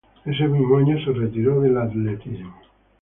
[0.25, 2.59] Ese mismo año se retiró del atletismo.